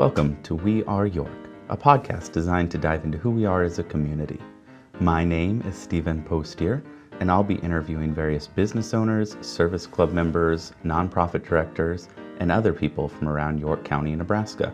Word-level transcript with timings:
Welcome 0.00 0.42
to 0.44 0.54
We 0.54 0.82
Are 0.84 1.06
York, 1.06 1.50
a 1.68 1.76
podcast 1.76 2.32
designed 2.32 2.70
to 2.70 2.78
dive 2.78 3.04
into 3.04 3.18
who 3.18 3.30
we 3.30 3.44
are 3.44 3.62
as 3.62 3.78
a 3.78 3.82
community. 3.82 4.40
My 4.98 5.26
name 5.26 5.60
is 5.66 5.76
Stephen 5.76 6.22
Postier, 6.22 6.82
and 7.20 7.30
I'll 7.30 7.44
be 7.44 7.56
interviewing 7.56 8.14
various 8.14 8.46
business 8.46 8.94
owners, 8.94 9.36
service 9.42 9.86
club 9.86 10.12
members, 10.12 10.72
nonprofit 10.86 11.46
directors, 11.46 12.08
and 12.38 12.50
other 12.50 12.72
people 12.72 13.08
from 13.08 13.28
around 13.28 13.60
York 13.60 13.84
County, 13.84 14.16
Nebraska. 14.16 14.72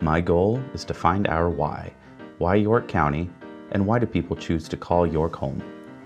My 0.00 0.20
goal 0.20 0.62
is 0.72 0.84
to 0.84 0.94
find 0.94 1.26
our 1.26 1.50
why. 1.50 1.92
Why 2.38 2.54
York 2.54 2.86
County, 2.86 3.28
and 3.72 3.84
why 3.84 3.98
do 3.98 4.06
people 4.06 4.36
choose 4.36 4.68
to 4.68 4.76
call 4.76 5.04
York 5.04 5.34
home? 5.34 5.60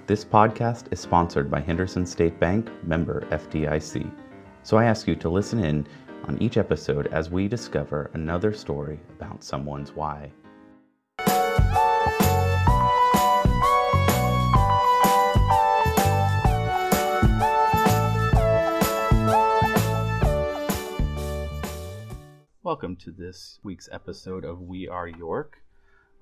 This 0.07 0.25
podcast 0.25 0.91
is 0.91 1.01
sponsored 1.01 1.51
by 1.51 1.61
Henderson 1.61 2.07
State 2.07 2.41
Bank, 2.41 2.71
member 2.83 3.27
FDIC. 3.31 4.11
So 4.63 4.79
I 4.79 4.87
ask 4.87 5.07
you 5.07 5.17
to 5.17 5.29
listen 5.29 5.63
in 5.63 5.87
on 6.27 6.41
each 6.43 6.57
episode 6.57 7.07
as 7.09 7.31
we 7.31 7.49
discover 7.49 8.11
another 8.15 8.53
story 8.53 8.99
about 9.19 9.43
someone's 9.45 9.93
why. 9.95 10.31
Welcome 22.63 22.97
to 22.97 23.11
this 23.13 23.59
week's 23.63 23.89
episode 23.93 24.45
of 24.45 24.61
We 24.61 24.89
Are 24.89 25.07
York. 25.07 25.59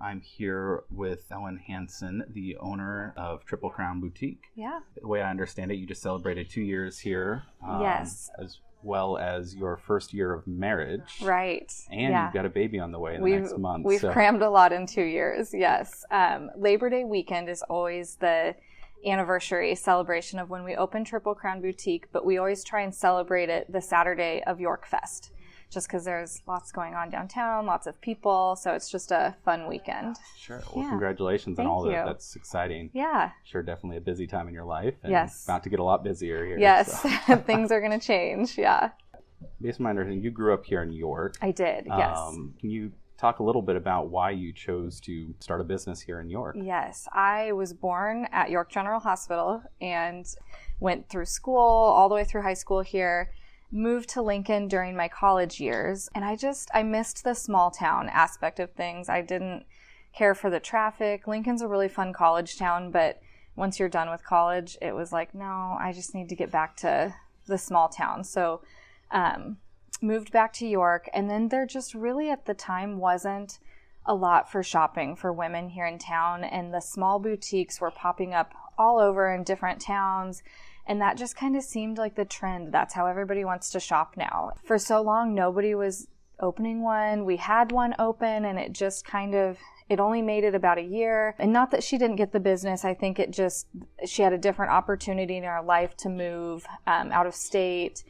I'm 0.01 0.21
here 0.21 0.83
with 0.91 1.25
Ellen 1.31 1.57
Hanson, 1.67 2.25
the 2.29 2.57
owner 2.59 3.15
of 3.17 3.45
Triple 3.45 3.71
Crown 3.71 4.01
Boutique. 4.01 4.43
Yeah. 4.57 4.81
The 5.01 5.07
way 5.07 5.23
I 5.23 5.31
understand 5.31 5.71
it, 5.71 5.77
you 5.77 5.87
just 5.87 6.03
celebrated 6.03 6.51
two 6.51 6.61
years 6.63 6.99
here. 6.99 7.45
um, 7.67 7.81
Yes. 7.81 8.29
As 8.43 8.59
well 8.83 9.19
as 9.19 9.55
your 9.55 9.77
first 9.77 10.13
year 10.13 10.33
of 10.33 10.47
marriage. 10.47 11.21
Right. 11.23 11.73
And 11.91 12.11
yeah. 12.11 12.25
you've 12.25 12.35
got 12.35 12.47
a 12.47 12.51
baby 12.51 12.79
on 12.79 12.93
the 12.93 12.99
way 12.99 13.17
in 13.17 13.23
we've, 13.23 13.41
next 13.41 13.59
month. 13.59 13.85
We've 13.85 14.01
so- 14.01 14.13
crammed 14.13 14.43
a 14.43 14.51
lot 14.51 14.73
in 14.73 14.87
two 14.87 15.05
years. 15.05 15.53
Yes. 15.53 16.05
Um, 16.11 16.51
Labor 16.57 16.91
Day 16.91 17.05
weekend 17.05 17.49
is 17.49 17.63
always 17.63 18.17
the 18.17 18.55
anniversary 19.07 19.75
celebration 19.75 20.39
of 20.39 20.49
when 20.49 20.65
we 20.65 20.77
opened 20.77 21.07
Triple 21.07 21.35
Crown 21.35 21.61
Boutique, 21.61 22.07
but 22.13 22.25
we 22.25 22.39
always 22.39 22.63
try 22.65 22.83
and 22.83 22.95
celebrate 22.95 23.49
it 23.49 23.71
the 23.71 23.81
Saturday 23.81 24.43
of 24.47 24.61
York 24.61 24.87
Fest, 24.87 25.33
just 25.73 25.89
because 25.89 26.05
there's 26.05 26.43
lots 26.47 26.71
going 26.71 26.95
on 26.95 27.09
downtown, 27.11 27.65
lots 27.67 27.87
of 27.87 27.99
people, 28.01 28.55
so 28.57 28.73
it's 28.75 28.91
just 28.91 29.11
a 29.11 29.35
fun 29.45 29.67
weekend. 29.67 30.17
Sure. 30.37 30.61
Well, 30.75 30.85
Yeah. 30.85 30.91
congratulations 30.91 31.59
on 31.59 31.65
Thank 31.65 31.75
all 31.75 31.83
that. 31.85 32.05
That's 32.05 32.37
exciting. 32.37 32.91
Yeah. 32.93 33.31
Sure, 33.45 33.63
definitely 33.63 33.97
a 33.97 34.01
busy 34.03 34.27
time 34.27 34.49
in 34.49 34.55
your 34.55 34.65
life. 34.65 34.95
And 35.03 35.11
Yes. 35.11 35.45
About 35.45 35.63
to 35.65 35.71
get 35.71 35.81
a 35.81 35.85
lot 35.85 36.05
busier 36.05 36.45
here. 36.45 36.59
Yes. 36.59 37.03
so. 37.03 37.37
Things 37.47 37.73
are 37.73 37.81
going 37.81 37.99
to 37.99 38.07
change. 38.07 38.59
Yeah. 38.59 38.91
Based 39.61 39.81
on 39.81 39.85
my 39.85 39.91
understanding, 39.91 40.23
you 40.23 40.31
grew 40.31 40.53
up 40.55 40.65
here 40.65 40.83
in 40.83 40.91
New 40.91 40.99
York. 40.99 41.37
I 41.41 41.51
did. 41.51 41.87
Yes. 41.87 42.17
Um, 42.19 42.55
can 42.61 42.71
you 42.71 42.93
talk 43.17 43.39
a 43.39 43.43
little 43.43 43.63
bit 43.63 43.77
about 43.77 44.09
why 44.09 44.31
you 44.31 44.53
chose 44.53 45.01
to 45.01 45.35
start 45.41 45.61
a 45.61 45.65
business 45.65 46.01
here 46.01 46.21
in 46.21 46.29
York? 46.29 46.57
Yes, 46.61 47.09
I 47.13 47.53
was 47.53 47.73
born 47.73 48.27
at 48.33 48.51
York 48.51 48.71
General 48.71 49.01
Hospital 49.01 49.63
and 49.81 50.27
went 50.81 51.09
through 51.09 51.27
school 51.27 51.57
all 51.57 52.09
the 52.09 52.15
way 52.15 52.25
through 52.25 52.43
high 52.43 52.55
school 52.55 52.81
here. 52.83 53.31
Moved 53.75 54.11
to 54.11 54.21
Lincoln 54.21 54.69
during 54.69 54.95
my 54.95 55.09
college 55.09 55.59
years, 55.59 56.11
and 56.15 56.27
I 56.27 56.37
just 56.37 56.71
I 56.75 56.83
missed 56.83 57.25
the 57.25 57.35
small 57.35 57.71
town 57.71 58.11
aspect 58.11 58.61
of 58.61 58.71
things. 58.73 59.09
I 59.09 59.23
didn't 59.23 59.65
care 60.15 60.35
for 60.35 60.51
the 60.51 60.61
traffic. 60.61 61.27
Lincoln's 61.27 61.63
a 61.63 61.69
really 61.69 61.89
fun 61.89 62.13
college 62.13 62.59
town, 62.59 62.91
but 62.91 63.23
once 63.57 63.79
you're 63.79 63.89
done 63.89 64.11
with 64.11 64.27
college, 64.27 64.77
it 64.83 64.95
was 64.95 65.11
like, 65.11 65.35
no, 65.35 65.77
I 65.81 65.93
just 65.95 66.15
need 66.15 66.29
to 66.29 66.37
get 66.37 66.51
back 66.51 66.77
to 66.79 67.15
the 67.47 67.57
small 67.57 67.89
town. 67.89 68.25
So, 68.25 68.61
um, 69.11 69.57
moved 70.03 70.33
back 70.33 70.53
to 70.55 70.67
York, 70.67 71.09
and 71.15 71.31
then 71.31 71.49
there 71.49 71.65
just 71.65 71.95
really 71.95 72.29
at 72.29 72.45
the 72.45 72.55
time 72.55 72.99
wasn't 72.99 73.59
a 74.05 74.15
lot 74.15 74.53
for 74.53 74.63
shopping 74.63 75.17
for 75.17 75.33
women 75.33 75.71
here 75.71 75.87
in 75.87 75.99
town, 75.99 76.45
and 76.45 76.75
the 76.75 76.81
small 76.81 77.19
boutiques 77.19 77.81
were 77.81 77.91
popping 77.91 78.35
up 78.35 78.53
all 78.77 78.99
over 78.99 79.33
in 79.33 79.45
different 79.45 79.81
towns. 79.81 80.43
And 80.87 81.01
that 81.01 81.17
just 81.17 81.37
kind 81.37 81.57
of 81.57 81.63
seemed 81.63 81.99
like 81.99 82.17
the 82.17 82.25
trend. 82.25 82.73
That's 82.73 82.95
how 82.95 83.07
everybody 83.07 83.45
wants 83.45 83.71
to 83.71 83.81
shop 83.81 84.15
now. 84.17 84.53
For 84.65 84.79
so 84.79 85.01
long, 85.01 85.35
nobody 85.35 85.75
was 85.75 86.09
opening 86.41 86.83
one. 86.83 87.25
We 87.25 87.37
had 87.37 87.71
one 87.73 87.95
open, 87.99 88.45
and 88.45 88.59
it 88.59 88.73
just 88.73 89.05
kind 89.05 89.35
of 89.35 89.59
it 89.89 90.01
only 90.01 90.23
made 90.23 90.45
it 90.45 90.55
about 90.55 90.79
a 90.79 90.83
year. 90.83 91.35
And 91.39 91.53
not 91.53 91.71
that 91.71 91.85
she 91.85 91.99
didn't 91.99 92.17
get 92.17 92.33
the 92.33 92.41
business. 92.41 92.85
I 92.85 92.95
think 92.95 93.19
it 93.19 93.31
just 93.31 93.67
she 94.05 94.23
had 94.23 94.33
a 94.33 94.39
different 94.39 94.73
opportunity 94.73 95.37
in 95.37 95.45
her 95.45 95.63
life 95.63 95.97
to 95.99 96.09
move 96.09 96.67
um, 96.87 97.13
out 97.13 97.27
of 97.27 97.35
state, 97.35 98.03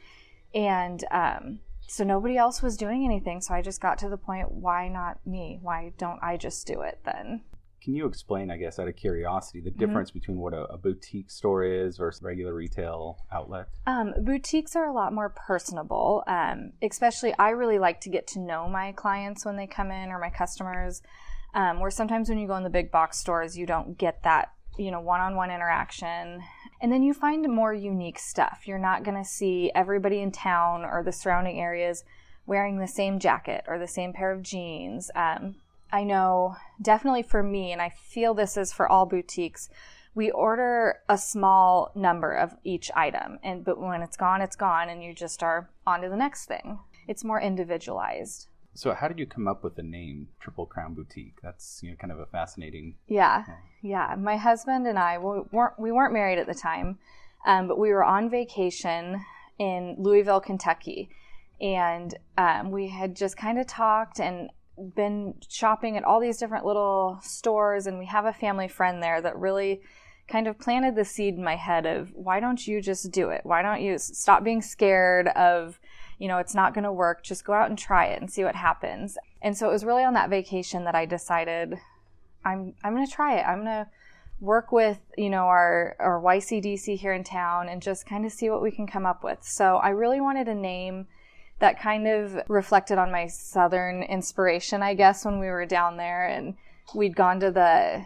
and 0.53 1.03
um, 1.11 1.59
so 1.87 2.03
nobody 2.03 2.37
else 2.37 2.61
was 2.61 2.75
doing 2.75 3.05
anything. 3.05 3.39
So 3.39 3.53
I 3.53 3.61
just 3.61 3.81
got 3.81 3.97
to 3.99 4.09
the 4.09 4.17
point: 4.17 4.51
why 4.51 4.87
not 4.87 5.19
me? 5.25 5.59
Why 5.61 5.93
don't 5.97 6.19
I 6.23 6.37
just 6.37 6.65
do 6.65 6.81
it 6.81 6.99
then? 7.05 7.41
Can 7.83 7.93
you 7.93 8.05
explain, 8.05 8.49
I 8.49 8.57
guess, 8.57 8.79
out 8.79 8.87
of 8.87 8.95
curiosity, 8.95 9.59
Mm-hmm. 9.59 9.65
the 9.65 9.85
difference 9.85 10.11
between 10.11 10.37
what 10.37 10.53
a, 10.53 10.63
a 10.65 10.77
boutique 10.77 11.29
store 11.29 11.63
is 11.65 11.97
versus 11.97 12.23
regular 12.23 12.53
retail 12.53 13.17
outlet? 13.31 13.67
Um, 13.85 14.13
boutiques 14.21 14.75
are 14.75 14.85
a 14.85 14.93
lot 14.93 15.11
more 15.13 15.29
personable. 15.29 16.23
Um, 16.27 16.71
especially, 16.81 17.33
I 17.37 17.49
really 17.49 17.79
like 17.79 17.99
to 18.01 18.09
get 18.09 18.25
to 18.27 18.39
know 18.39 18.69
my 18.69 18.93
clients 18.93 19.45
when 19.45 19.57
they 19.57 19.67
come 19.67 19.91
in 19.91 20.09
or 20.09 20.19
my 20.19 20.29
customers. 20.29 21.01
Um, 21.53 21.79
where 21.79 21.91
sometimes 21.91 22.29
when 22.29 22.39
you 22.39 22.47
go 22.47 22.55
in 22.55 22.63
the 22.63 22.69
big 22.69 22.89
box 22.89 23.19
stores, 23.19 23.55
you 23.57 23.67
don't 23.67 23.95
get 23.97 24.23
that, 24.23 24.53
you 24.77 24.89
know, 24.89 24.99
one-on-one 25.01 25.51
interaction. 25.51 26.41
And 26.81 26.91
then 26.91 27.03
you 27.03 27.13
find 27.13 27.47
more 27.47 27.73
unique 27.73 28.17
stuff. 28.17 28.61
You're 28.65 28.79
not 28.79 29.03
going 29.03 29.17
to 29.17 29.29
see 29.29 29.71
everybody 29.75 30.19
in 30.19 30.31
town 30.31 30.83
or 30.83 31.03
the 31.03 31.11
surrounding 31.11 31.59
areas 31.59 32.03
wearing 32.47 32.79
the 32.79 32.87
same 32.87 33.19
jacket 33.19 33.63
or 33.67 33.77
the 33.77 33.87
same 33.87 34.13
pair 34.13 34.31
of 34.31 34.41
jeans. 34.41 35.11
Um, 35.15 35.55
I 35.93 36.03
know 36.03 36.55
definitely 36.81 37.21
for 37.21 37.43
me, 37.43 37.71
and 37.71 37.79
I 37.79 37.89
feel 37.89 38.33
this 38.33 38.57
is 38.57 38.73
for 38.73 38.91
all 38.91 39.05
boutiques, 39.05 39.69
we 40.15 40.31
order 40.31 41.01
a 41.07 41.19
small 41.19 41.91
number 41.93 42.33
of 42.33 42.55
each 42.63 42.89
item, 42.95 43.37
and 43.43 43.63
but 43.63 43.79
when 43.79 44.01
it's 44.01 44.17
gone, 44.17 44.41
it's 44.41 44.55
gone, 44.55 44.89
and 44.89 45.03
you 45.03 45.13
just 45.13 45.43
are 45.43 45.69
on 45.85 46.01
to 46.01 46.09
the 46.09 46.17
next 46.17 46.45
thing. 46.45 46.79
It's 47.07 47.23
more 47.23 47.39
individualized. 47.39 48.47
So, 48.73 48.95
how 48.95 49.07
did 49.07 49.19
you 49.19 49.27
come 49.27 49.47
up 49.47 49.63
with 49.63 49.75
the 49.75 49.83
name 49.83 50.29
Triple 50.39 50.65
Crown 50.65 50.95
Boutique? 50.95 51.37
That's 51.43 51.79
you 51.83 51.91
know 51.91 51.95
kind 51.95 52.11
of 52.11 52.19
a 52.19 52.25
fascinating. 52.25 52.95
Yeah, 53.07 53.43
yeah. 53.83 54.15
My 54.17 54.37
husband 54.37 54.87
and 54.87 54.97
I 54.97 55.19
we 55.19 55.41
weren't 55.51 55.79
we 55.79 55.91
weren't 55.91 56.13
married 56.13 56.39
at 56.39 56.47
the 56.47 56.55
time, 56.55 56.97
um, 57.45 57.67
but 57.67 57.77
we 57.77 57.89
were 57.91 58.03
on 58.03 58.31
vacation 58.31 59.23
in 59.59 59.95
Louisville, 59.99 60.41
Kentucky, 60.41 61.09
and 61.61 62.15
um, 62.35 62.71
we 62.71 62.87
had 62.87 63.15
just 63.15 63.37
kind 63.37 63.59
of 63.59 63.67
talked 63.67 64.19
and 64.19 64.49
been 64.95 65.35
shopping 65.47 65.97
at 65.97 66.03
all 66.03 66.19
these 66.19 66.37
different 66.37 66.65
little 66.65 67.19
stores, 67.21 67.87
and 67.87 67.99
we 67.99 68.05
have 68.05 68.25
a 68.25 68.33
family 68.33 68.67
friend 68.67 69.01
there 69.01 69.21
that 69.21 69.37
really 69.37 69.81
kind 70.27 70.47
of 70.47 70.57
planted 70.57 70.95
the 70.95 71.05
seed 71.05 71.35
in 71.35 71.43
my 71.43 71.55
head 71.55 71.85
of 71.85 72.11
why 72.13 72.39
don't 72.39 72.65
you 72.65 72.81
just 72.81 73.11
do 73.11 73.29
it? 73.29 73.41
Why 73.43 73.61
don't 73.61 73.81
you 73.81 73.97
stop 73.97 74.43
being 74.43 74.61
scared 74.61 75.27
of 75.29 75.79
you 76.19 76.27
know, 76.27 76.37
it's 76.37 76.55
not 76.55 76.73
going 76.73 76.83
to 76.85 76.91
work. 76.93 77.23
Just 77.23 77.43
go 77.43 77.51
out 77.51 77.69
and 77.69 77.77
try 77.77 78.05
it 78.05 78.21
and 78.21 78.31
see 78.31 78.45
what 78.45 78.55
happens. 78.55 79.17
And 79.41 79.57
so 79.57 79.67
it 79.67 79.73
was 79.73 79.83
really 79.83 80.03
on 80.03 80.13
that 80.13 80.29
vacation 80.29 80.85
that 80.85 80.95
I 80.95 81.05
decided 81.05 81.77
I'm 82.45 82.75
I'm 82.83 82.93
going 82.93 83.05
to 83.05 83.11
try 83.11 83.37
it. 83.37 83.43
I'm 83.45 83.65
going 83.65 83.85
to 83.85 83.87
work 84.39 84.71
with, 84.71 84.99
you 85.17 85.29
know, 85.29 85.43
our 85.43 85.95
our 85.99 86.21
YCDC 86.21 86.97
here 86.97 87.13
in 87.13 87.23
town 87.23 87.69
and 87.69 87.81
just 87.81 88.05
kind 88.05 88.25
of 88.25 88.31
see 88.31 88.49
what 88.49 88.61
we 88.61 88.71
can 88.71 88.87
come 88.87 89.05
up 89.05 89.23
with. 89.23 89.39
So 89.41 89.77
I 89.77 89.89
really 89.89 90.21
wanted 90.21 90.47
a 90.47 90.55
name 90.55 91.07
that 91.59 91.79
kind 91.79 92.07
of 92.07 92.41
reflected 92.49 92.97
on 92.97 93.11
my 93.11 93.27
southern 93.27 94.03
inspiration, 94.03 94.81
I 94.83 94.93
guess, 94.95 95.23
when 95.25 95.39
we 95.39 95.47
were 95.47 95.65
down 95.65 95.97
there 95.97 96.25
and 96.27 96.55
we'd 96.95 97.15
gone 97.15 97.39
to 97.41 97.51
the 97.51 98.05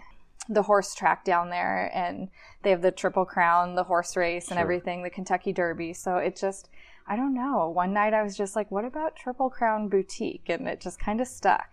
the 0.49 0.61
horse 0.61 0.95
track 0.95 1.25
down 1.25 1.49
there 1.49 1.91
and 1.93 2.29
they 2.63 2.69
have 2.69 2.81
the 2.81 2.89
triple 2.91 3.25
crown 3.25 3.75
the 3.75 3.83
horse 3.83 4.15
race 4.15 4.47
and 4.47 4.55
Sure. 4.55 4.61
everything 4.61 5.03
the 5.03 5.09
kentucky 5.09 5.51
derby 5.51 5.91
so 5.91 6.15
it 6.15 6.37
just 6.37 6.69
i 7.05 7.17
don't 7.17 7.33
know 7.33 7.67
one 7.69 7.91
night 7.91 8.13
i 8.13 8.23
was 8.23 8.37
just 8.37 8.55
like 8.55 8.71
what 8.71 8.85
about 8.85 9.13
triple 9.17 9.49
crown 9.49 9.89
boutique 9.89 10.45
and 10.47 10.65
it 10.65 10.79
just 10.79 10.99
kind 11.01 11.19
of 11.19 11.27
stuck 11.27 11.67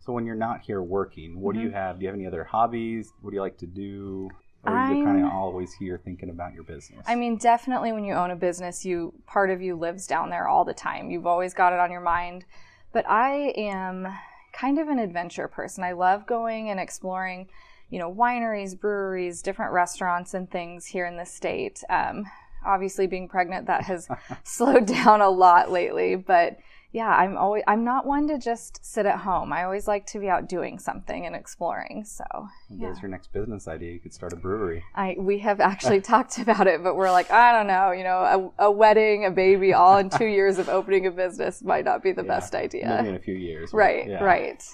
So, 0.00 0.12
when 0.12 0.26
you're 0.26 0.34
not 0.34 0.62
here 0.62 0.82
working, 0.82 1.38
what 1.40 1.54
do 1.54 1.60
you 1.60 1.68
Mm-hmm. 1.68 1.76
have? 1.76 1.98
Do 1.98 2.02
you 2.04 2.08
have 2.08 2.16
any 2.16 2.26
other 2.26 2.42
hobbies? 2.44 3.12
What 3.20 3.30
do 3.30 3.36
you 3.36 3.42
like 3.42 3.58
to 3.58 3.66
do? 3.66 4.30
Or 4.66 4.76
are 4.76 4.92
you 4.92 5.04
kind 5.04 5.24
of 5.24 5.32
always 5.32 5.72
here 5.74 6.00
thinking 6.04 6.30
about 6.30 6.54
your 6.54 6.64
business? 6.64 7.04
I 7.06 7.14
mean, 7.14 7.36
definitely 7.36 7.92
when 7.92 8.04
you 8.04 8.14
own 8.14 8.30
a 8.30 8.36
business, 8.36 8.84
you 8.84 9.14
part 9.26 9.50
of 9.50 9.62
you 9.62 9.76
lives 9.76 10.06
down 10.06 10.30
there 10.30 10.48
all 10.48 10.64
the 10.64 10.74
time. 10.74 11.10
You've 11.10 11.26
always 11.26 11.54
got 11.54 11.72
it 11.72 11.78
on 11.78 11.90
your 11.90 12.00
mind. 12.00 12.44
But 12.92 13.08
I 13.08 13.52
am 13.56 14.08
kind 14.52 14.78
of 14.78 14.88
an 14.88 14.98
adventure 14.98 15.48
person. 15.48 15.84
I 15.84 15.92
love 15.92 16.26
going 16.26 16.70
and 16.70 16.80
exploring, 16.80 17.48
you 17.90 17.98
know, 17.98 18.12
wineries, 18.12 18.78
breweries, 18.78 19.42
different 19.42 19.72
restaurants 19.72 20.34
and 20.34 20.50
things 20.50 20.86
here 20.86 21.06
in 21.06 21.16
the 21.16 21.26
state. 21.26 21.84
Um, 21.90 22.24
obviously, 22.64 23.06
being 23.06 23.28
pregnant, 23.28 23.66
that 23.66 23.84
has 23.84 24.08
slowed 24.44 24.86
down 24.86 25.20
a 25.20 25.28
lot 25.28 25.70
lately. 25.70 26.16
But 26.16 26.58
yeah, 26.96 27.14
I'm 27.14 27.36
always 27.36 27.62
I'm 27.66 27.84
not 27.84 28.06
one 28.06 28.26
to 28.28 28.38
just 28.38 28.82
sit 28.82 29.04
at 29.04 29.18
home. 29.18 29.52
I 29.52 29.64
always 29.64 29.86
like 29.86 30.06
to 30.06 30.18
be 30.18 30.30
out 30.30 30.48
doing 30.48 30.78
something 30.78 31.26
and 31.26 31.36
exploring. 31.36 32.06
So 32.06 32.24
yeah. 32.70 32.86
there's 32.86 33.02
your 33.02 33.10
next 33.10 33.34
business 33.34 33.68
idea. 33.68 33.92
You 33.92 34.00
could 34.00 34.14
start 34.14 34.32
a 34.32 34.36
brewery. 34.36 34.82
I 34.94 35.14
we 35.18 35.40
have 35.40 35.60
actually 35.60 36.00
talked 36.12 36.38
about 36.38 36.66
it, 36.66 36.82
but 36.82 36.96
we're 36.96 37.10
like, 37.10 37.30
I 37.30 37.52
don't 37.52 37.66
know, 37.66 37.90
you 37.92 38.02
know, 38.02 38.50
a, 38.58 38.64
a 38.64 38.70
wedding, 38.70 39.26
a 39.26 39.30
baby, 39.30 39.74
all 39.74 39.98
in 39.98 40.08
two 40.08 40.24
years 40.38 40.58
of 40.58 40.70
opening 40.70 41.06
a 41.06 41.10
business 41.10 41.62
might 41.62 41.84
not 41.84 42.02
be 42.02 42.12
the 42.12 42.22
yeah, 42.22 42.28
best 42.28 42.54
idea. 42.54 42.86
Maybe 42.88 43.10
in 43.10 43.14
a 43.14 43.20
few 43.20 43.34
years. 43.34 43.74
Right, 43.74 44.08
yeah. 44.08 44.24
right. 44.24 44.64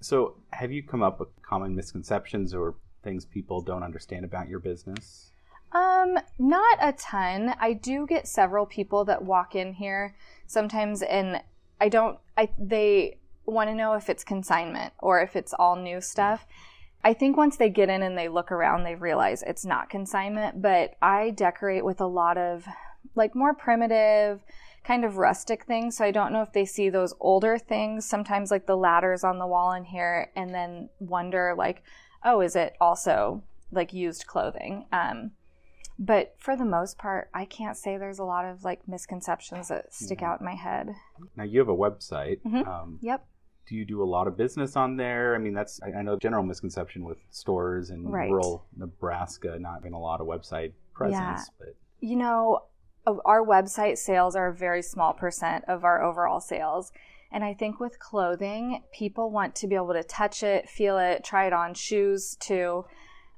So 0.00 0.34
have 0.50 0.72
you 0.72 0.82
come 0.82 1.04
up 1.04 1.20
with 1.20 1.28
common 1.42 1.76
misconceptions 1.76 2.54
or 2.54 2.74
things 3.04 3.24
people 3.24 3.60
don't 3.60 3.84
understand 3.84 4.24
about 4.24 4.48
your 4.48 4.58
business? 4.58 5.30
Um, 5.70 6.18
not 6.40 6.78
a 6.80 6.92
ton. 6.92 7.54
I 7.60 7.72
do 7.72 8.04
get 8.04 8.26
several 8.26 8.66
people 8.66 9.04
that 9.04 9.24
walk 9.24 9.54
in 9.54 9.74
here 9.74 10.16
sometimes 10.46 11.02
and 11.02 11.40
I 11.82 11.88
don't 11.88 12.18
I 12.36 12.48
they 12.56 13.18
want 13.44 13.68
to 13.68 13.74
know 13.74 13.94
if 13.94 14.08
it's 14.08 14.22
consignment 14.22 14.92
or 15.00 15.20
if 15.20 15.34
it's 15.34 15.52
all 15.52 15.74
new 15.74 16.00
stuff. 16.00 16.46
I 17.02 17.12
think 17.12 17.36
once 17.36 17.56
they 17.56 17.70
get 17.70 17.90
in 17.90 18.04
and 18.04 18.16
they 18.16 18.28
look 18.28 18.52
around, 18.52 18.84
they 18.84 18.94
realize 18.94 19.42
it's 19.42 19.64
not 19.64 19.90
consignment, 19.90 20.62
but 20.62 20.94
I 21.02 21.30
decorate 21.30 21.84
with 21.84 22.00
a 22.00 22.06
lot 22.06 22.38
of 22.38 22.64
like 23.16 23.34
more 23.34 23.52
primitive, 23.52 24.44
kind 24.84 25.04
of 25.04 25.16
rustic 25.16 25.64
things. 25.64 25.96
So 25.96 26.04
I 26.04 26.12
don't 26.12 26.32
know 26.32 26.42
if 26.42 26.52
they 26.52 26.64
see 26.64 26.88
those 26.88 27.14
older 27.18 27.58
things, 27.58 28.06
sometimes 28.06 28.52
like 28.52 28.66
the 28.66 28.76
ladders 28.76 29.24
on 29.24 29.40
the 29.40 29.46
wall 29.48 29.72
in 29.72 29.82
here, 29.82 30.30
and 30.36 30.54
then 30.54 30.88
wonder, 31.00 31.56
like, 31.58 31.82
oh, 32.24 32.42
is 32.42 32.54
it 32.54 32.76
also 32.80 33.42
like 33.72 33.92
used 33.92 34.28
clothing? 34.28 34.86
Um, 34.92 35.32
but 36.02 36.34
for 36.36 36.56
the 36.56 36.64
most 36.64 36.98
part, 36.98 37.30
I 37.32 37.44
can't 37.44 37.76
say 37.76 37.96
there's 37.96 38.18
a 38.18 38.24
lot 38.24 38.44
of 38.44 38.64
like 38.64 38.88
misconceptions 38.88 39.68
that 39.68 39.94
stick 39.94 40.18
mm-hmm. 40.18 40.26
out 40.26 40.40
in 40.40 40.46
my 40.46 40.56
head. 40.56 40.90
Now 41.36 41.44
you 41.44 41.60
have 41.60 41.68
a 41.68 41.76
website. 41.76 42.40
Mm-hmm. 42.42 42.68
Um, 42.68 42.98
yep. 43.00 43.24
Do 43.68 43.76
you 43.76 43.84
do 43.84 44.02
a 44.02 44.04
lot 44.04 44.26
of 44.26 44.36
business 44.36 44.74
on 44.74 44.96
there? 44.96 45.36
I 45.36 45.38
mean, 45.38 45.54
that's 45.54 45.78
I 45.84 46.02
know 46.02 46.18
general 46.18 46.42
misconception 46.42 47.04
with 47.04 47.18
stores 47.30 47.90
in 47.90 48.08
right. 48.08 48.28
rural 48.28 48.66
Nebraska 48.76 49.56
not 49.60 49.74
having 49.74 49.92
a 49.92 50.00
lot 50.00 50.20
of 50.20 50.26
website 50.26 50.72
presence. 50.92 51.16
Yeah. 51.20 51.44
But 51.60 51.76
you 52.00 52.16
know, 52.16 52.64
our 53.06 53.46
website 53.46 53.96
sales 53.96 54.34
are 54.34 54.48
a 54.48 54.54
very 54.54 54.82
small 54.82 55.12
percent 55.12 55.64
of 55.68 55.84
our 55.84 56.02
overall 56.02 56.40
sales. 56.40 56.90
And 57.30 57.44
I 57.44 57.54
think 57.54 57.78
with 57.78 58.00
clothing, 58.00 58.82
people 58.92 59.30
want 59.30 59.54
to 59.56 59.68
be 59.68 59.76
able 59.76 59.92
to 59.92 60.02
touch 60.02 60.42
it, 60.42 60.68
feel 60.68 60.98
it, 60.98 61.22
try 61.22 61.46
it 61.46 61.52
on 61.52 61.74
shoes 61.74 62.36
too. 62.40 62.86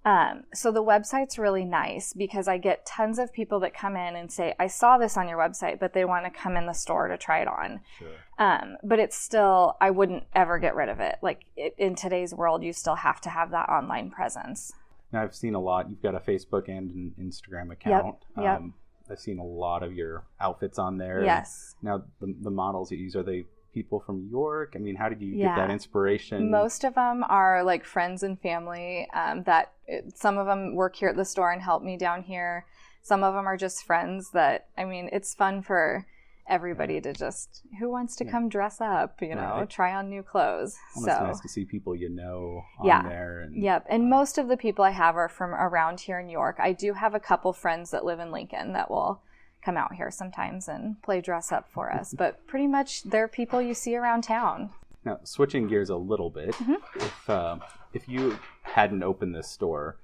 Um, 0.04 0.44
so 0.52 0.70
the 0.70 0.82
website's 0.82 1.38
really 1.38 1.64
nice 1.64 2.12
because 2.12 2.46
I 2.46 2.58
get 2.58 2.84
tons 2.84 3.18
of 3.18 3.32
people 3.32 3.60
that 3.60 3.72
come 3.72 3.96
in 3.96 4.16
and 4.16 4.30
say, 4.30 4.54
I 4.58 4.66
saw 4.66 4.98
this 4.98 5.16
on 5.16 5.28
your 5.28 5.38
website, 5.38 5.80
but 5.80 5.94
they 5.94 6.04
want 6.04 6.26
to 6.26 6.30
come 6.30 6.56
in 6.56 6.66
the 6.66 6.74
store 6.74 7.08
to 7.08 7.16
try 7.16 7.40
it 7.40 7.48
on. 7.48 7.80
Sure. 7.98 8.08
Um, 8.38 8.76
but 8.82 8.98
it's 8.98 9.16
still, 9.16 9.76
I 9.80 9.90
wouldn't 9.90 10.24
ever 10.34 10.58
get 10.58 10.74
rid 10.74 10.90
of 10.90 11.00
it. 11.00 11.16
Like 11.22 11.46
it, 11.56 11.74
in 11.78 11.94
today's 11.94 12.34
world, 12.34 12.62
you 12.62 12.74
still 12.74 12.96
have 12.96 13.20
to 13.22 13.30
have 13.30 13.50
that 13.52 13.70
online 13.70 14.10
presence. 14.10 14.72
Now, 15.10 15.22
I've 15.22 15.34
seen 15.34 15.54
a 15.54 15.60
lot. 15.60 15.88
You've 15.88 16.02
got 16.02 16.14
a 16.14 16.20
Facebook 16.20 16.68
and 16.68 16.90
an 16.90 17.14
Instagram 17.18 17.72
account. 17.72 18.16
Yep. 18.36 18.44
yep. 18.44 18.58
Um, 18.58 18.74
I've 19.10 19.20
seen 19.20 19.38
a 19.38 19.44
lot 19.44 19.82
of 19.82 19.94
your 19.94 20.24
outfits 20.40 20.78
on 20.78 20.98
there. 20.98 21.24
Yes. 21.24 21.76
Now, 21.82 22.02
the, 22.20 22.34
the 22.42 22.50
models 22.50 22.90
you 22.90 22.98
use, 22.98 23.14
are 23.16 23.22
they 23.22 23.44
people 23.74 24.00
from 24.00 24.28
York? 24.30 24.72
I 24.74 24.78
mean, 24.78 24.94
how 24.94 25.08
did 25.08 25.20
you 25.20 25.34
yeah. 25.34 25.48
get 25.48 25.56
that 25.56 25.70
inspiration? 25.70 26.50
Most 26.50 26.84
of 26.84 26.94
them 26.94 27.24
are 27.28 27.62
like 27.62 27.84
friends 27.84 28.22
and 28.22 28.40
family 28.40 29.08
um, 29.12 29.42
that 29.42 29.72
it, 29.86 30.16
some 30.16 30.38
of 30.38 30.46
them 30.46 30.74
work 30.74 30.96
here 30.96 31.08
at 31.08 31.16
the 31.16 31.24
store 31.24 31.52
and 31.52 31.60
help 31.60 31.82
me 31.82 31.96
down 31.96 32.22
here. 32.22 32.64
Some 33.02 33.22
of 33.22 33.34
them 33.34 33.46
are 33.46 33.56
just 33.56 33.84
friends 33.84 34.30
that, 34.30 34.68
I 34.78 34.84
mean, 34.84 35.10
it's 35.12 35.34
fun 35.34 35.60
for 35.60 36.06
everybody 36.46 37.00
to 37.00 37.12
just 37.12 37.62
who 37.78 37.90
wants 37.90 38.16
to 38.16 38.24
come 38.24 38.50
dress 38.50 38.78
up 38.80 39.22
you 39.22 39.34
know 39.34 39.60
right. 39.60 39.70
try 39.70 39.94
on 39.94 40.10
new 40.10 40.22
clothes 40.22 40.76
so 40.94 41.06
nice 41.06 41.40
to 41.40 41.48
see 41.48 41.64
people 41.64 41.96
you 41.96 42.08
know 42.10 42.62
yeah 42.82 43.02
there 43.08 43.40
and, 43.40 43.56
yep 43.56 43.86
and 43.88 44.10
most 44.10 44.36
of 44.36 44.48
the 44.48 44.56
people 44.56 44.84
i 44.84 44.90
have 44.90 45.16
are 45.16 45.28
from 45.28 45.54
around 45.54 46.00
here 46.00 46.20
in 46.20 46.28
york 46.28 46.56
i 46.58 46.70
do 46.70 46.92
have 46.92 47.14
a 47.14 47.20
couple 47.20 47.52
friends 47.54 47.90
that 47.90 48.04
live 48.04 48.20
in 48.20 48.30
lincoln 48.30 48.74
that 48.74 48.90
will 48.90 49.22
come 49.64 49.76
out 49.76 49.94
here 49.94 50.11
sometimes 50.11 50.69
and 50.69 51.00
play 51.02 51.20
dress 51.20 51.50
up 51.52 51.69
for 51.70 51.93
us. 51.93 52.14
But 52.16 52.46
pretty 52.46 52.66
much 52.66 53.02
they're 53.05 53.28
people 53.28 53.62
you 53.62 53.75
see 53.75 53.96
around 53.96 54.25
town. 54.25 54.70
Now, 55.05 55.20
switching 55.25 55.69
gears 55.69 55.90
a 55.90 55.96
little 55.96 56.31
bit, 56.31 56.52
mm-hmm. 56.55 56.75
if 56.96 57.31
uh, 57.31 57.58
if 57.93 58.08
you 58.08 58.38
hadn't 58.62 59.02
opened 59.02 59.34
this 59.34 59.50
store, 59.50 59.99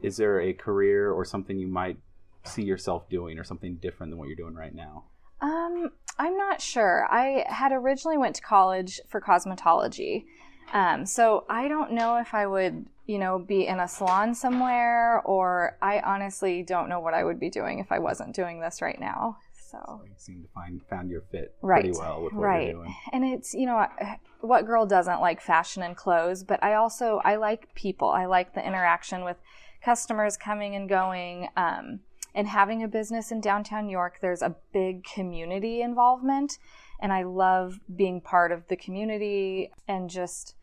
is 0.00 0.16
there 0.16 0.40
a 0.40 0.52
career 0.52 1.10
or 1.10 1.24
something 1.24 1.58
you 1.58 1.68
might 1.68 1.96
see 2.44 2.62
yourself 2.62 3.08
doing, 3.08 3.38
or 3.38 3.44
something 3.44 3.76
different 3.76 4.10
than 4.10 4.18
what 4.18 4.28
you're 4.28 4.36
doing 4.36 4.54
right 4.54 4.74
now? 4.74 5.04
Um, 5.40 5.90
I'm 6.18 6.36
not 6.36 6.60
sure. 6.60 7.06
I 7.10 7.44
had 7.48 7.72
originally 7.72 8.18
went 8.18 8.36
to 8.36 8.42
college 8.42 9.00
for 9.08 9.20
cosmetology, 9.20 10.24
um, 10.72 11.06
so 11.06 11.44
I 11.48 11.68
don't 11.68 11.92
know 11.92 12.16
if 12.16 12.34
I 12.34 12.46
would 12.46 12.86
you 13.06 13.18
know, 13.18 13.38
be 13.38 13.66
in 13.66 13.80
a 13.80 13.88
salon 13.88 14.34
somewhere, 14.34 15.20
or 15.22 15.76
I 15.82 16.00
honestly 16.00 16.62
don't 16.62 16.88
know 16.88 17.00
what 17.00 17.14
I 17.14 17.24
would 17.24 17.40
be 17.40 17.50
doing 17.50 17.78
if 17.78 17.90
I 17.90 17.98
wasn't 17.98 18.34
doing 18.34 18.60
this 18.60 18.80
right 18.80 18.98
now. 18.98 19.38
So, 19.52 19.78
so 19.84 20.00
you 20.04 20.12
seem 20.16 20.42
to 20.42 20.48
find 20.54 20.80
found 20.88 21.10
your 21.10 21.22
fit 21.32 21.54
right. 21.62 21.82
pretty 21.82 21.98
well 21.98 22.22
with 22.22 22.32
what 22.32 22.42
right. 22.42 22.68
you're 22.68 22.84
doing. 22.84 22.94
And 23.12 23.24
it's 23.24 23.54
you 23.54 23.66
know 23.66 23.86
what 24.40 24.66
girl 24.66 24.86
doesn't 24.86 25.20
like 25.20 25.40
fashion 25.40 25.82
and 25.82 25.96
clothes, 25.96 26.44
but 26.44 26.62
I 26.62 26.74
also 26.74 27.20
I 27.24 27.36
like 27.36 27.74
people. 27.74 28.08
I 28.08 28.26
like 28.26 28.54
the 28.54 28.64
interaction 28.64 29.24
with 29.24 29.36
customers 29.82 30.36
coming 30.36 30.76
and 30.76 30.88
going. 30.88 31.48
Um, 31.56 32.00
and 32.34 32.48
having 32.48 32.82
a 32.82 32.88
business 32.88 33.30
in 33.30 33.42
downtown 33.42 33.90
York, 33.90 34.20
there's 34.22 34.40
a 34.40 34.56
big 34.72 35.04
community 35.04 35.82
involvement, 35.82 36.56
and 36.98 37.12
I 37.12 37.24
love 37.24 37.78
being 37.94 38.22
part 38.22 38.52
of 38.52 38.66
the 38.68 38.76
community 38.76 39.70
and 39.86 40.08
just 40.08 40.54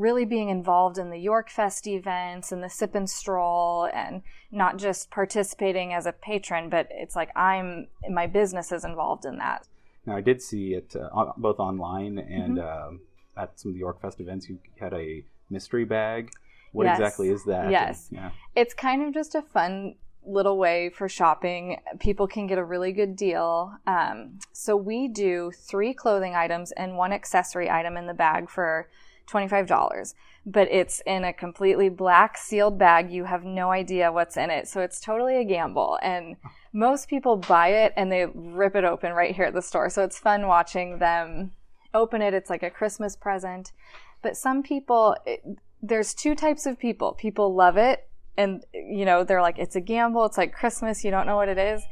really 0.00 0.24
being 0.24 0.48
involved 0.48 0.98
in 0.98 1.10
the 1.10 1.18
York 1.18 1.50
Fest 1.50 1.86
events 1.86 2.50
and 2.50 2.62
the 2.62 2.70
sip 2.70 2.94
and 2.94 3.08
stroll 3.08 3.88
and 3.92 4.22
not 4.50 4.78
just 4.78 5.10
participating 5.10 5.92
as 5.92 6.06
a 6.06 6.12
patron, 6.12 6.70
but 6.70 6.88
it's 6.90 7.14
like 7.14 7.30
I'm 7.36 7.88
my 8.08 8.26
business 8.26 8.72
is 8.72 8.84
involved 8.84 9.24
in 9.24 9.36
that. 9.38 9.68
Now 10.06 10.16
I 10.16 10.22
did 10.22 10.40
see 10.42 10.74
it 10.74 10.96
uh, 10.96 11.32
both 11.36 11.58
online 11.58 12.18
and 12.18 12.56
mm-hmm. 12.56 12.96
uh, 13.36 13.42
at 13.42 13.60
some 13.60 13.70
of 13.70 13.74
the 13.74 13.80
York 13.80 14.00
Fest 14.00 14.20
events. 14.20 14.48
You 14.48 14.58
had 14.80 14.94
a 14.94 15.22
mystery 15.50 15.84
bag. 15.84 16.30
What 16.72 16.84
yes. 16.84 16.98
exactly 16.98 17.28
is 17.28 17.44
that? 17.44 17.70
Yes, 17.70 18.08
and, 18.08 18.18
yeah. 18.18 18.30
it's 18.54 18.74
kind 18.74 19.02
of 19.02 19.12
just 19.12 19.34
a 19.34 19.42
fun 19.42 19.96
little 20.24 20.56
way 20.56 20.90
for 20.90 21.08
shopping. 21.08 21.78
People 21.98 22.26
can 22.26 22.46
get 22.46 22.58
a 22.58 22.64
really 22.64 22.92
good 22.92 23.16
deal. 23.16 23.74
Um, 23.86 24.38
so 24.52 24.76
we 24.76 25.08
do 25.08 25.50
three 25.50 25.92
clothing 25.92 26.34
items 26.34 26.72
and 26.72 26.96
one 26.96 27.12
accessory 27.12 27.68
item 27.68 27.96
in 27.96 28.06
the 28.06 28.14
bag 28.14 28.48
for 28.48 28.88
$25. 29.30 30.14
But 30.46 30.68
it's 30.70 31.02
in 31.06 31.24
a 31.24 31.32
completely 31.32 31.88
black 31.88 32.36
sealed 32.36 32.78
bag. 32.78 33.10
You 33.10 33.24
have 33.24 33.44
no 33.44 33.70
idea 33.70 34.10
what's 34.12 34.36
in 34.36 34.50
it. 34.50 34.68
So 34.68 34.80
it's 34.80 35.00
totally 35.00 35.36
a 35.36 35.44
gamble. 35.44 35.98
And 36.02 36.36
most 36.72 37.08
people 37.08 37.36
buy 37.36 37.68
it 37.68 37.92
and 37.96 38.10
they 38.10 38.26
rip 38.26 38.74
it 38.74 38.84
open 38.84 39.12
right 39.12 39.34
here 39.34 39.44
at 39.44 39.54
the 39.54 39.62
store. 39.62 39.90
So 39.90 40.02
it's 40.02 40.18
fun 40.18 40.46
watching 40.46 40.98
them 40.98 41.52
open 41.92 42.22
it. 42.22 42.34
It's 42.34 42.50
like 42.50 42.62
a 42.62 42.70
Christmas 42.70 43.16
present. 43.16 43.72
But 44.22 44.36
some 44.36 44.62
people, 44.62 45.16
it, 45.26 45.42
there's 45.82 46.14
two 46.14 46.34
types 46.34 46.66
of 46.66 46.78
people. 46.78 47.12
People 47.12 47.54
love 47.54 47.76
it 47.76 48.08
and, 48.36 48.64
you 48.72 49.04
know, 49.04 49.24
they're 49.24 49.42
like, 49.42 49.58
it's 49.58 49.76
a 49.76 49.80
gamble. 49.80 50.24
It's 50.24 50.38
like 50.38 50.54
Christmas. 50.54 51.04
You 51.04 51.10
don't 51.10 51.26
know 51.26 51.36
what 51.36 51.48
it 51.48 51.58
is. 51.58 51.82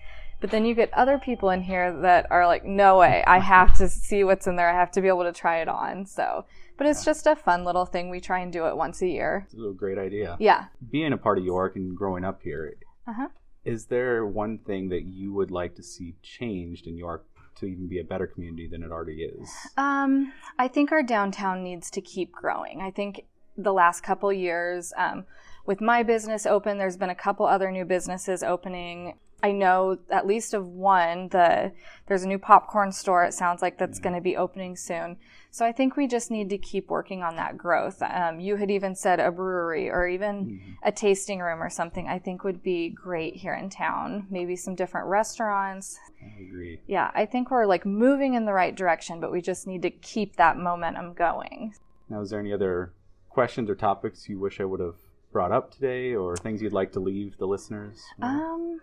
But 0.40 0.50
then 0.50 0.64
you 0.64 0.74
get 0.74 0.92
other 0.94 1.18
people 1.18 1.50
in 1.50 1.62
here 1.62 2.00
that 2.02 2.26
are 2.30 2.46
like, 2.46 2.64
no 2.64 2.98
way, 2.98 3.24
I 3.26 3.38
have 3.38 3.76
to 3.78 3.88
see 3.88 4.22
what's 4.22 4.46
in 4.46 4.56
there. 4.56 4.70
I 4.70 4.78
have 4.78 4.92
to 4.92 5.00
be 5.00 5.08
able 5.08 5.24
to 5.24 5.32
try 5.32 5.60
it 5.60 5.68
on. 5.68 6.06
So, 6.06 6.44
but 6.78 6.86
it's 6.86 7.04
just 7.04 7.26
a 7.26 7.36
fun 7.36 7.64
little 7.64 7.84
thing. 7.84 8.08
We 8.08 8.20
try 8.20 8.38
and 8.38 8.52
do 8.52 8.66
it 8.66 8.76
once 8.76 9.02
a 9.02 9.08
year. 9.08 9.46
It's 9.52 9.60
a 9.60 9.72
great 9.76 9.98
idea. 9.98 10.36
Yeah. 10.40 10.66
Being 10.90 11.12
a 11.12 11.18
part 11.18 11.36
of 11.36 11.44
York 11.44 11.76
and 11.76 11.94
growing 11.94 12.24
up 12.24 12.40
here, 12.42 12.76
uh-huh. 13.06 13.28
is 13.64 13.86
there 13.86 14.24
one 14.24 14.58
thing 14.58 14.88
that 14.90 15.02
you 15.02 15.34
would 15.34 15.50
like 15.50 15.74
to 15.74 15.82
see 15.82 16.14
changed 16.22 16.86
in 16.86 16.96
York 16.96 17.26
to 17.56 17.66
even 17.66 17.88
be 17.88 17.98
a 17.98 18.04
better 18.04 18.28
community 18.28 18.68
than 18.68 18.84
it 18.84 18.92
already 18.92 19.24
is? 19.24 19.50
Um, 19.76 20.32
I 20.58 20.68
think 20.68 20.92
our 20.92 21.02
downtown 21.02 21.64
needs 21.64 21.90
to 21.90 22.00
keep 22.00 22.32
growing. 22.32 22.80
I 22.80 22.92
think 22.92 23.24
the 23.56 23.72
last 23.72 24.02
couple 24.02 24.32
years, 24.32 24.92
um, 24.96 25.24
with 25.66 25.80
my 25.80 26.04
business 26.04 26.46
open, 26.46 26.78
there's 26.78 26.96
been 26.96 27.10
a 27.10 27.14
couple 27.14 27.44
other 27.44 27.72
new 27.72 27.84
businesses 27.84 28.44
opening. 28.44 29.18
I 29.42 29.52
know 29.52 29.98
at 30.10 30.26
least 30.26 30.54
of 30.54 30.66
one. 30.68 31.28
The 31.28 31.72
there's 32.06 32.22
a 32.22 32.28
new 32.28 32.38
popcorn 32.38 32.92
store. 32.92 33.24
It 33.24 33.34
sounds 33.34 33.62
like 33.62 33.78
that's 33.78 33.98
going 33.98 34.14
to 34.14 34.20
be 34.20 34.36
opening 34.36 34.76
soon. 34.76 35.16
So 35.50 35.64
I 35.64 35.72
think 35.72 35.96
we 35.96 36.06
just 36.06 36.30
need 36.30 36.50
to 36.50 36.58
keep 36.58 36.88
working 36.90 37.22
on 37.22 37.36
that 37.36 37.56
growth. 37.56 38.02
Um, 38.02 38.38
you 38.38 38.56
had 38.56 38.70
even 38.70 38.94
said 38.94 39.18
a 39.18 39.30
brewery 39.30 39.90
or 39.90 40.06
even 40.06 40.46
mm-hmm. 40.46 40.72
a 40.82 40.92
tasting 40.92 41.40
room 41.40 41.62
or 41.62 41.70
something. 41.70 42.06
I 42.06 42.18
think 42.18 42.44
would 42.44 42.62
be 42.62 42.90
great 42.90 43.36
here 43.36 43.54
in 43.54 43.70
town. 43.70 44.26
Maybe 44.30 44.56
some 44.56 44.74
different 44.74 45.08
restaurants. 45.08 45.98
I 46.22 46.42
agree. 46.42 46.80
Yeah, 46.86 47.10
I 47.14 47.26
think 47.26 47.50
we're 47.50 47.66
like 47.66 47.86
moving 47.86 48.34
in 48.34 48.44
the 48.44 48.52
right 48.52 48.74
direction, 48.74 49.20
but 49.20 49.32
we 49.32 49.40
just 49.40 49.66
need 49.66 49.82
to 49.82 49.90
keep 49.90 50.36
that 50.36 50.58
momentum 50.58 51.14
going. 51.14 51.74
Now, 52.08 52.20
is 52.20 52.30
there 52.30 52.40
any 52.40 52.52
other 52.52 52.92
questions 53.28 53.70
or 53.70 53.74
topics 53.74 54.28
you 54.28 54.38
wish 54.38 54.60
I 54.60 54.64
would 54.64 54.80
have 54.80 54.96
brought 55.32 55.52
up 55.52 55.70
today, 55.70 56.14
or 56.14 56.36
things 56.36 56.62
you'd 56.62 56.72
like 56.72 56.92
to 56.92 57.00
leave 57.00 57.36
the 57.38 57.46
listeners? 57.46 58.02
Um 58.20 58.80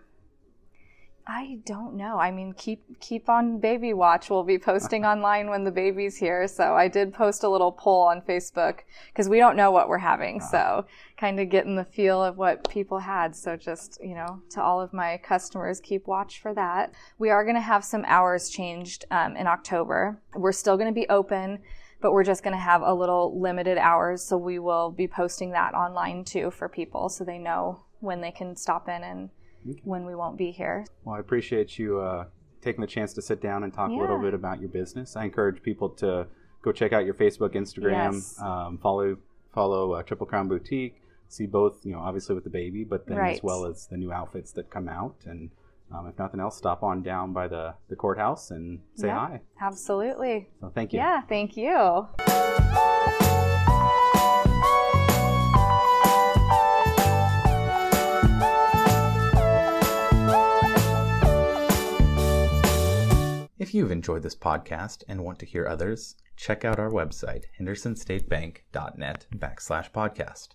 I 1.28 1.58
don't 1.66 1.94
know. 1.96 2.18
I 2.18 2.30
mean, 2.30 2.52
keep 2.52 3.00
keep 3.00 3.28
on 3.28 3.58
baby 3.58 3.92
watch. 3.92 4.30
We'll 4.30 4.44
be 4.44 4.58
posting 4.58 5.04
online 5.04 5.50
when 5.50 5.64
the 5.64 5.72
baby's 5.72 6.16
here. 6.16 6.46
So 6.46 6.74
I 6.74 6.86
did 6.86 7.12
post 7.12 7.42
a 7.42 7.48
little 7.48 7.72
poll 7.72 8.02
on 8.02 8.20
Facebook 8.20 8.80
because 9.08 9.28
we 9.28 9.38
don't 9.38 9.56
know 9.56 9.72
what 9.72 9.88
we're 9.88 9.98
having. 9.98 10.40
So 10.40 10.86
kind 11.16 11.40
of 11.40 11.48
getting 11.48 11.74
the 11.74 11.84
feel 11.84 12.22
of 12.22 12.36
what 12.36 12.68
people 12.70 13.00
had. 13.00 13.34
So 13.34 13.56
just 13.56 13.98
you 14.00 14.14
know, 14.14 14.40
to 14.50 14.62
all 14.62 14.80
of 14.80 14.92
my 14.92 15.18
customers, 15.18 15.80
keep 15.80 16.06
watch 16.06 16.40
for 16.40 16.54
that. 16.54 16.94
We 17.18 17.30
are 17.30 17.42
going 17.42 17.56
to 17.56 17.60
have 17.60 17.84
some 17.84 18.04
hours 18.06 18.48
changed 18.48 19.04
um, 19.10 19.36
in 19.36 19.48
October. 19.48 20.22
We're 20.36 20.52
still 20.52 20.76
going 20.76 20.94
to 20.94 21.00
be 21.00 21.08
open. 21.08 21.58
But 21.98 22.12
we're 22.12 22.24
just 22.24 22.44
going 22.44 22.52
to 22.54 22.60
have 22.60 22.82
a 22.82 22.92
little 22.92 23.40
limited 23.40 23.78
hours, 23.78 24.22
so 24.22 24.36
we 24.36 24.58
will 24.58 24.90
be 24.90 25.08
posting 25.08 25.52
that 25.52 25.72
online 25.72 26.24
too 26.24 26.50
for 26.50 26.68
people, 26.68 27.08
so 27.08 27.24
they 27.24 27.38
know 27.38 27.80
when 28.00 28.20
they 28.20 28.30
can 28.30 28.54
stop 28.54 28.86
in 28.86 29.02
and 29.02 29.30
okay. 29.70 29.80
when 29.84 30.04
we 30.04 30.14
won't 30.14 30.36
be 30.36 30.50
here. 30.50 30.84
Well, 31.04 31.16
I 31.16 31.20
appreciate 31.20 31.78
you 31.78 32.00
uh, 32.00 32.26
taking 32.60 32.80
the 32.80 32.86
chance 32.86 33.12
to 33.14 33.22
sit 33.22 33.40
down 33.40 33.64
and 33.64 33.72
talk 33.72 33.90
yeah. 33.90 33.98
a 33.98 34.00
little 34.00 34.18
bit 34.18 34.34
about 34.34 34.60
your 34.60 34.68
business. 34.68 35.16
I 35.16 35.24
encourage 35.24 35.62
people 35.62 35.88
to 35.90 36.26
go 36.62 36.72
check 36.72 36.92
out 36.92 37.04
your 37.04 37.14
Facebook, 37.14 37.54
Instagram, 37.54 38.14
yes. 38.14 38.40
um, 38.40 38.78
follow 38.78 39.16
follow 39.52 39.92
uh, 39.92 40.02
Triple 40.02 40.26
Crown 40.26 40.48
Boutique. 40.48 41.00
See 41.28 41.46
both, 41.46 41.84
you 41.84 41.92
know, 41.92 41.98
obviously 41.98 42.34
with 42.34 42.44
the 42.44 42.50
baby, 42.50 42.84
but 42.84 43.06
then 43.06 43.16
right. 43.16 43.36
as 43.36 43.42
well 43.42 43.66
as 43.66 43.86
the 43.88 43.96
new 43.96 44.12
outfits 44.12 44.52
that 44.52 44.70
come 44.70 44.88
out 44.88 45.16
and 45.24 45.50
um, 45.92 46.08
if 46.08 46.18
nothing 46.18 46.40
else, 46.40 46.56
stop 46.56 46.82
on 46.82 47.02
down 47.02 47.32
by 47.32 47.46
the, 47.46 47.74
the 47.88 47.96
courthouse 47.96 48.50
and 48.50 48.80
say 48.96 49.06
yeah, 49.06 49.18
hi. 49.18 49.40
Absolutely. 49.60 50.48
So 50.60 50.72
thank 50.74 50.92
you. 50.92 50.98
Yeah, 50.98 51.22
thank 51.22 51.56
you. 51.56 52.08
If 63.66 63.74
you've 63.74 63.90
enjoyed 63.90 64.22
this 64.22 64.36
podcast 64.36 65.02
and 65.08 65.24
want 65.24 65.40
to 65.40 65.44
hear 65.44 65.66
others, 65.66 66.14
check 66.36 66.64
out 66.64 66.78
our 66.78 66.88
website, 66.88 67.46
hendersonstatebank.net 67.58 69.26
backslash 69.34 69.90
podcast. 69.90 70.50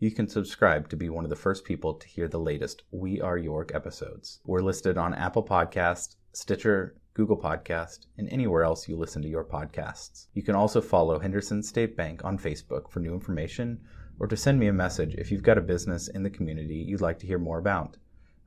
You 0.00 0.10
can 0.10 0.26
subscribe 0.26 0.88
to 0.88 0.96
be 0.96 1.08
one 1.08 1.22
of 1.22 1.30
the 1.30 1.36
first 1.36 1.64
people 1.64 1.94
to 1.94 2.08
hear 2.08 2.26
the 2.26 2.40
latest 2.40 2.82
We 2.90 3.20
Are 3.20 3.38
York 3.38 3.70
episodes. 3.72 4.40
We're 4.44 4.62
listed 4.62 4.98
on 4.98 5.14
Apple 5.14 5.44
Podcast, 5.44 6.16
Stitcher, 6.32 6.96
Google 7.14 7.40
Podcast, 7.40 8.06
and 8.18 8.28
anywhere 8.30 8.64
else 8.64 8.88
you 8.88 8.96
listen 8.96 9.22
to 9.22 9.28
your 9.28 9.44
podcasts. 9.44 10.26
You 10.34 10.42
can 10.42 10.56
also 10.56 10.80
follow 10.80 11.20
Henderson 11.20 11.62
State 11.62 11.96
Bank 11.96 12.24
on 12.24 12.36
Facebook 12.36 12.90
for 12.90 12.98
new 12.98 13.14
information 13.14 13.80
or 14.18 14.26
to 14.26 14.36
send 14.36 14.58
me 14.58 14.66
a 14.66 14.72
message 14.72 15.14
if 15.14 15.30
you've 15.30 15.44
got 15.44 15.56
a 15.56 15.60
business 15.60 16.08
in 16.08 16.24
the 16.24 16.30
community 16.30 16.74
you'd 16.74 17.00
like 17.00 17.20
to 17.20 17.28
hear 17.28 17.38
more 17.38 17.60
about. 17.60 17.96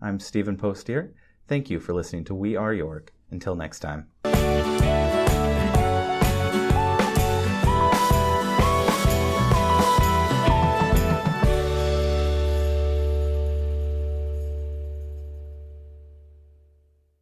I'm 0.01 0.19
Stephen 0.19 0.57
Postier. 0.57 1.13
Thank 1.47 1.69
you 1.69 1.79
for 1.79 1.93
listening 1.93 2.25
to 2.25 2.35
We 2.35 2.57
Are 2.57 2.73
York. 2.73 3.13
Until 3.31 3.55
next 3.55 3.79
time. 3.79 4.07